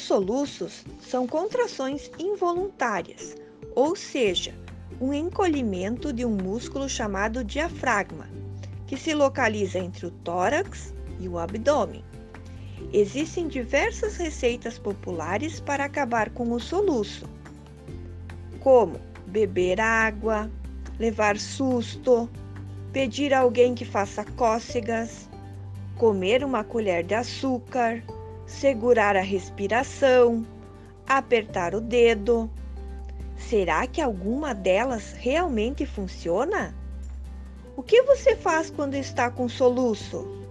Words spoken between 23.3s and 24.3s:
a alguém que faça